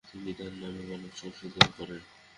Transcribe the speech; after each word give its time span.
তিনি 0.09 0.31
তার 0.39 0.53
নামে 0.61 0.81
বানান 0.89 1.13
সংশোধন 1.15 1.65
করেন। 1.77 2.01